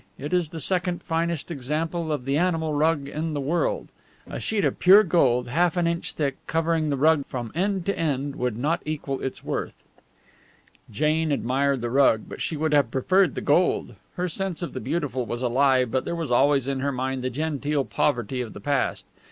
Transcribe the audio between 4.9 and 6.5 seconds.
gold, half an inch thick,